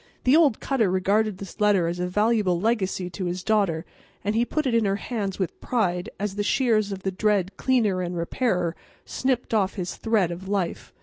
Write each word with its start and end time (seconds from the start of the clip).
The 0.23 0.35
old 0.35 0.59
cutter 0.59 0.89
regarded 0.89 1.37
this 1.37 1.61
letter 1.61 1.85
as 1.85 1.99
a 1.99 2.07
valuable 2.07 2.59
legacy 2.59 3.07
to 3.11 3.25
his 3.25 3.43
daughter, 3.43 3.85
and 4.23 4.33
he 4.33 4.45
put 4.45 4.65
it 4.65 4.73
into 4.73 4.89
her 4.89 4.95
hands 4.95 5.37
with 5.37 5.61
pride 5.61 6.09
as 6.19 6.37
the 6.37 6.43
shears 6.43 6.91
of 6.91 7.03
the 7.03 7.11
dread 7.11 7.55
Cleaner 7.55 8.01
and 8.01 8.17
Repairer 8.17 8.75
snipped 9.05 9.53
off 9.53 9.75
his 9.75 9.95
thread 9.97 10.31
of 10.31 10.47
life. 10.49 10.91